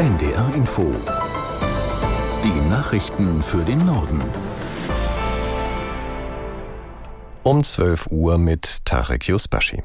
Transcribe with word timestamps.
NDR 0.00 0.54
Info. 0.54 0.94
Die 2.42 2.70
Nachrichten 2.70 3.42
für 3.42 3.62
den 3.62 3.84
Norden. 3.84 4.22
Um 7.42 7.62
12 7.62 8.06
Uhr 8.06 8.38
mit 8.38 8.86
Tarek 8.86 9.28
Yusbashi. 9.28 9.82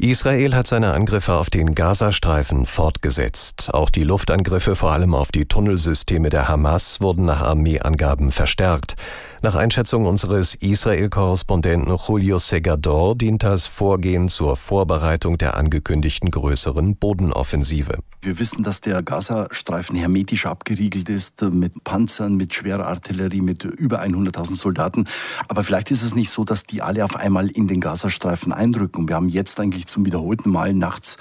Israel 0.00 0.54
hat 0.54 0.68
seine 0.68 0.92
Angriffe 0.92 1.32
auf 1.32 1.50
den 1.50 1.74
Gazastreifen 1.74 2.66
fortgesetzt. 2.66 3.74
Auch 3.74 3.90
die 3.90 4.04
Luftangriffe 4.04 4.76
vor 4.76 4.92
allem 4.92 5.12
auf 5.12 5.32
die 5.32 5.46
Tunnelsysteme 5.46 6.30
der 6.30 6.46
Hamas 6.46 7.00
wurden 7.00 7.24
nach 7.24 7.40
Armeeangaben 7.40 8.30
verstärkt. 8.30 8.94
Nach 9.42 9.56
Einschätzung 9.56 10.06
unseres 10.06 10.54
Israel-Korrespondenten 10.54 11.96
Julio 11.96 12.38
Segador 12.38 13.16
dient 13.16 13.42
das 13.42 13.66
Vorgehen 13.66 14.28
zur 14.28 14.56
Vorbereitung 14.56 15.36
der 15.36 15.56
angekündigten 15.56 16.30
größeren 16.30 16.96
Bodenoffensive. 16.96 17.98
Wir 18.20 18.38
wissen, 18.40 18.64
dass 18.64 18.80
der 18.80 19.00
Gazastreifen 19.02 19.96
hermetisch 19.96 20.46
abgeriegelt 20.46 21.08
ist 21.08 21.42
mit 21.42 21.84
Panzern, 21.84 22.34
mit 22.34 22.52
schwerer 22.52 22.86
Artillerie, 22.86 23.40
mit 23.40 23.64
über 23.64 24.02
100.000 24.02 24.56
Soldaten. 24.56 25.08
Aber 25.46 25.62
vielleicht 25.62 25.92
ist 25.92 26.02
es 26.02 26.16
nicht 26.16 26.30
so, 26.30 26.44
dass 26.44 26.64
die 26.64 26.82
alle 26.82 27.04
auf 27.04 27.14
einmal 27.14 27.48
in 27.48 27.68
den 27.68 27.80
Gazastreifen 27.80 28.52
einrücken. 28.52 29.08
Wir 29.08 29.14
haben 29.14 29.28
jetzt 29.28 29.60
eigentlich 29.60 29.86
zum 29.88 30.04
wiederholten 30.04 30.50
Mal 30.50 30.74
nachts 30.74 31.16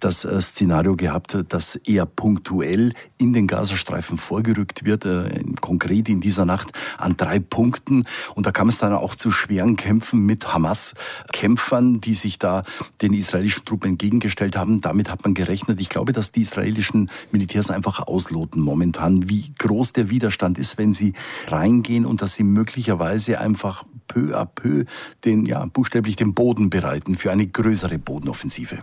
das 0.00 0.24
äh, 0.24 0.40
Szenario 0.40 0.96
gehabt, 0.96 1.36
dass 1.48 1.76
eher 1.76 2.06
punktuell 2.06 2.92
in 3.18 3.32
den 3.32 3.46
Gazastreifen 3.46 4.18
vorgerückt 4.18 4.84
wird, 4.84 5.04
äh, 5.04 5.42
konkret 5.60 6.08
in 6.08 6.20
dieser 6.20 6.44
Nacht 6.44 6.72
an 6.98 7.16
drei 7.16 7.38
Punkten. 7.38 8.04
Und 8.34 8.46
da 8.46 8.50
kam 8.50 8.68
es 8.68 8.78
dann 8.78 8.92
auch 8.92 9.14
zu 9.14 9.30
schweren 9.30 9.76
Kämpfen 9.76 10.24
mit 10.26 10.52
Hamas-Kämpfern, 10.52 12.00
die 12.00 12.14
sich 12.14 12.38
da 12.38 12.64
den 13.00 13.14
israelischen 13.14 13.64
Truppen 13.64 13.92
entgegengestellt 13.92 14.56
haben. 14.56 14.80
Damit 14.80 15.10
hat 15.10 15.24
man 15.24 15.34
gerechnet. 15.34 15.80
Ich 15.80 15.88
glaube, 15.88 16.12
dass 16.12 16.32
die 16.32 16.42
israelischen 16.42 17.10
Militärs 17.30 17.70
einfach 17.70 18.00
ausloten 18.00 18.60
momentan, 18.62 19.28
wie 19.28 19.52
groß 19.58 19.92
der 19.92 20.10
Widerstand 20.10 20.58
ist, 20.58 20.78
wenn 20.78 20.92
sie 20.92 21.12
reingehen 21.48 22.06
und 22.06 22.22
dass 22.22 22.34
sie 22.34 22.44
möglicherweise 22.44 23.40
einfach 23.40 23.84
peu 24.12 24.34
à 24.34 24.44
peu 24.44 24.84
den, 25.24 25.46
ja, 25.46 25.64
buchstäblich 25.64 26.16
den 26.16 26.34
Boden 26.34 26.70
bereiten 26.70 27.14
für 27.14 27.30
eine 27.30 27.46
größere 27.46 27.98
Bodenoffensive. 27.98 28.78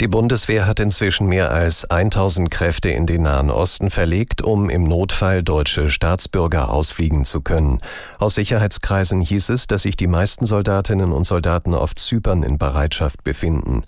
Die 0.00 0.08
Bundeswehr 0.08 0.66
hat 0.66 0.80
inzwischen 0.80 1.28
mehr 1.28 1.52
als 1.52 1.88
1000 1.88 2.50
Kräfte 2.50 2.88
in 2.88 3.06
den 3.06 3.22
Nahen 3.22 3.50
Osten 3.50 3.88
verlegt, 3.90 4.42
um 4.42 4.68
im 4.68 4.82
Notfall 4.82 5.44
deutsche 5.44 5.90
Staatsbürger 5.90 6.70
ausfliegen 6.70 7.24
zu 7.24 7.40
können. 7.40 7.78
Aus 8.18 8.34
Sicherheitskreisen 8.34 9.20
hieß 9.20 9.50
es, 9.50 9.68
dass 9.68 9.82
sich 9.82 9.96
die 9.96 10.08
meisten 10.08 10.44
Soldatinnen 10.44 11.12
und 11.12 11.24
Soldaten 11.24 11.72
auf 11.72 11.94
Zypern 11.94 12.42
in 12.42 12.58
Bereitschaft 12.58 13.22
befinden. 13.22 13.82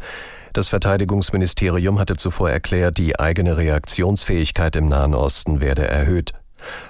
Das 0.53 0.69
Verteidigungsministerium 0.69 1.99
hatte 1.99 2.15
zuvor 2.15 2.49
erklärt, 2.49 2.99
die 2.99 3.19
eigene 3.19 3.57
Reaktionsfähigkeit 3.57 4.77
im 4.77 4.89
Nahen 4.89 5.15
Osten 5.15 5.61
werde 5.61 5.89
erhöht. 5.89 6.33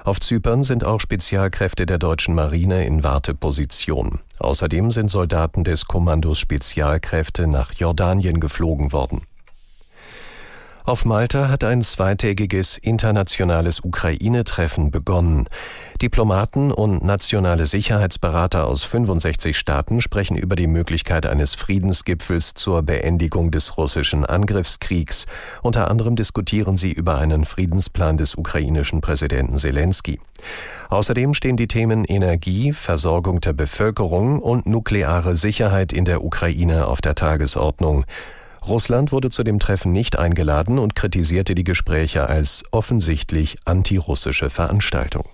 Auf 0.04 0.20
Zypern 0.20 0.62
sind 0.62 0.84
auch 0.84 1.00
Spezialkräfte 1.00 1.86
der 1.86 1.98
deutschen 1.98 2.34
Marine 2.34 2.84
in 2.86 3.02
Warteposition. 3.02 4.20
Außerdem 4.38 4.90
sind 4.90 5.10
Soldaten 5.10 5.64
des 5.64 5.86
Kommandos 5.86 6.38
Spezialkräfte 6.38 7.46
nach 7.46 7.72
Jordanien 7.74 8.40
geflogen 8.40 8.92
worden. 8.92 9.22
Auf 10.86 11.06
Malta 11.06 11.48
hat 11.48 11.64
ein 11.64 11.80
zweitägiges 11.80 12.76
internationales 12.76 13.80
Ukraine-Treffen 13.82 14.90
begonnen. 14.90 15.48
Diplomaten 16.02 16.70
und 16.70 17.02
nationale 17.02 17.64
Sicherheitsberater 17.64 18.66
aus 18.66 18.84
65 18.84 19.56
Staaten 19.56 20.02
sprechen 20.02 20.36
über 20.36 20.56
die 20.56 20.66
Möglichkeit 20.66 21.24
eines 21.24 21.54
Friedensgipfels 21.54 22.52
zur 22.52 22.82
Beendigung 22.82 23.50
des 23.50 23.78
russischen 23.78 24.26
Angriffskriegs. 24.26 25.24
Unter 25.62 25.90
anderem 25.90 26.16
diskutieren 26.16 26.76
sie 26.76 26.92
über 26.92 27.16
einen 27.16 27.46
Friedensplan 27.46 28.18
des 28.18 28.34
ukrainischen 28.34 29.00
Präsidenten 29.00 29.56
Zelensky. 29.56 30.20
Außerdem 30.90 31.32
stehen 31.32 31.56
die 31.56 31.66
Themen 31.66 32.04
Energie, 32.04 32.74
Versorgung 32.74 33.40
der 33.40 33.54
Bevölkerung 33.54 34.38
und 34.38 34.66
nukleare 34.66 35.34
Sicherheit 35.34 35.94
in 35.94 36.04
der 36.04 36.22
Ukraine 36.22 36.88
auf 36.88 37.00
der 37.00 37.14
Tagesordnung. 37.14 38.04
Russland 38.66 39.12
wurde 39.12 39.30
zu 39.30 39.44
dem 39.44 39.58
Treffen 39.58 39.92
nicht 39.92 40.18
eingeladen 40.18 40.78
und 40.78 40.94
kritisierte 40.94 41.54
die 41.54 41.64
Gespräche 41.64 42.28
als 42.28 42.64
offensichtlich 42.70 43.56
antirussische 43.64 44.50
Veranstaltung. 44.50 45.24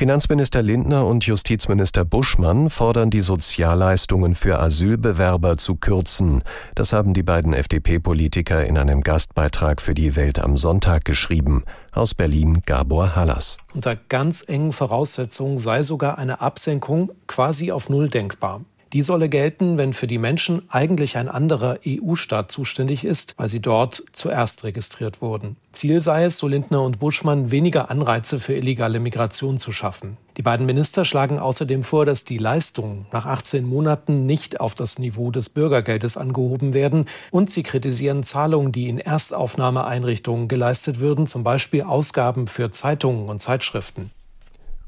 Finanzminister 0.00 0.62
Lindner 0.62 1.04
und 1.04 1.26
Justizminister 1.26 2.06
Buschmann 2.06 2.70
fordern, 2.70 3.10
die 3.10 3.20
Sozialleistungen 3.20 4.34
für 4.34 4.58
Asylbewerber 4.58 5.58
zu 5.58 5.74
kürzen. 5.74 6.42
Das 6.74 6.94
haben 6.94 7.12
die 7.12 7.22
beiden 7.22 7.52
FDP-Politiker 7.52 8.64
in 8.64 8.78
einem 8.78 9.02
Gastbeitrag 9.02 9.82
für 9.82 9.92
die 9.92 10.16
Welt 10.16 10.38
am 10.38 10.56
Sonntag 10.56 11.04
geschrieben. 11.04 11.64
Aus 11.92 12.14
Berlin 12.14 12.62
Gabor 12.64 13.14
Hallas. 13.14 13.58
Unter 13.74 13.94
ganz 13.94 14.42
engen 14.48 14.72
Voraussetzungen 14.72 15.58
sei 15.58 15.82
sogar 15.82 16.16
eine 16.16 16.40
Absenkung 16.40 17.12
quasi 17.26 17.70
auf 17.70 17.90
Null 17.90 18.08
denkbar. 18.08 18.62
Die 18.92 19.02
solle 19.02 19.28
gelten, 19.28 19.78
wenn 19.78 19.94
für 19.94 20.08
die 20.08 20.18
Menschen 20.18 20.62
eigentlich 20.68 21.16
ein 21.16 21.28
anderer 21.28 21.78
EU-Staat 21.86 22.50
zuständig 22.50 23.04
ist, 23.04 23.34
weil 23.36 23.48
sie 23.48 23.60
dort 23.60 24.02
zuerst 24.12 24.64
registriert 24.64 25.22
wurden. 25.22 25.56
Ziel 25.70 26.00
sei 26.00 26.24
es, 26.24 26.38
so 26.38 26.48
Lindner 26.48 26.82
und 26.82 26.98
Buschmann, 26.98 27.52
weniger 27.52 27.88
Anreize 27.88 28.40
für 28.40 28.54
illegale 28.54 28.98
Migration 28.98 29.58
zu 29.58 29.70
schaffen. 29.70 30.16
Die 30.36 30.42
beiden 30.42 30.66
Minister 30.66 31.04
schlagen 31.04 31.38
außerdem 31.38 31.84
vor, 31.84 32.04
dass 32.04 32.24
die 32.24 32.38
Leistungen 32.38 33.06
nach 33.12 33.26
18 33.26 33.64
Monaten 33.64 34.26
nicht 34.26 34.58
auf 34.58 34.74
das 34.74 34.98
Niveau 34.98 35.30
des 35.30 35.50
Bürgergeldes 35.50 36.16
angehoben 36.16 36.74
werden 36.74 37.06
und 37.30 37.48
sie 37.48 37.62
kritisieren 37.62 38.24
Zahlungen, 38.24 38.72
die 38.72 38.88
in 38.88 38.98
Erstaufnahmeeinrichtungen 38.98 40.48
geleistet 40.48 40.98
würden, 40.98 41.28
zum 41.28 41.44
Beispiel 41.44 41.82
Ausgaben 41.82 42.48
für 42.48 42.72
Zeitungen 42.72 43.28
und 43.28 43.40
Zeitschriften. 43.40 44.10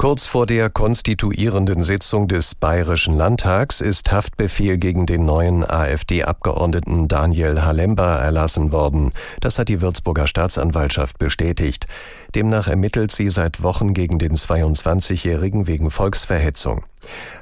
Kurz 0.03 0.27
vor 0.27 0.47
der 0.47 0.69
konstituierenden 0.69 1.81
Sitzung 1.81 2.27
des 2.27 2.57
Bayerischen 2.57 3.17
Landtags 3.17 3.81
ist 3.81 4.11
Haftbefehl 4.11 4.77
gegen 4.77 5.07
den 5.07 5.25
neuen 5.25 5.63
AfD-Abgeordneten 5.63 7.07
Daniel 7.07 7.63
Halember 7.63 8.17
erlassen 8.19 8.73
worden. 8.73 9.13
Das 9.39 9.61
hat 9.61 9.69
die 9.69 9.81
Würzburger 9.81 10.27
Staatsanwaltschaft 10.27 11.21
bestätigt. 11.21 11.87
Demnach 12.35 12.67
ermittelt 12.67 13.13
sie 13.13 13.29
seit 13.29 13.63
Wochen 13.63 13.95
gegen 13.95 14.19
den 14.19 14.33
22-Jährigen 14.33 15.69
wegen 15.69 15.93
Volksverhetzung. 15.93 16.85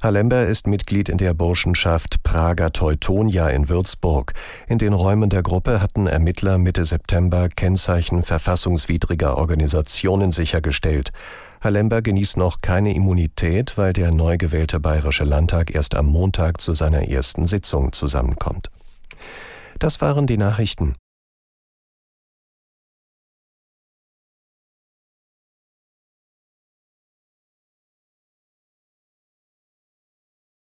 Halember 0.02 0.44
ist 0.44 0.66
Mitglied 0.66 1.08
in 1.08 1.16
der 1.16 1.32
Burschenschaft 1.32 2.22
Prager 2.22 2.72
Teutonia 2.72 3.48
in 3.48 3.70
Würzburg. 3.70 4.34
In 4.68 4.76
den 4.76 4.92
Räumen 4.92 5.30
der 5.30 5.42
Gruppe 5.42 5.80
hatten 5.80 6.06
Ermittler 6.06 6.58
Mitte 6.58 6.84
September 6.84 7.48
Kennzeichen 7.48 8.22
verfassungswidriger 8.22 9.38
Organisationen 9.38 10.30
sichergestellt. 10.30 11.10
Herr 11.62 11.72
Lember 11.72 12.00
genießt 12.00 12.38
noch 12.38 12.62
keine 12.62 12.94
Immunität, 12.94 13.76
weil 13.76 13.92
der 13.92 14.12
neu 14.12 14.38
gewählte 14.38 14.80
Bayerische 14.80 15.24
Landtag 15.24 15.74
erst 15.74 15.94
am 15.94 16.06
Montag 16.06 16.58
zu 16.58 16.72
seiner 16.72 17.08
ersten 17.08 17.46
Sitzung 17.46 17.92
zusammenkommt. 17.92 18.70
Das 19.78 20.00
waren 20.00 20.26
die 20.26 20.38
Nachrichten. 20.38 20.94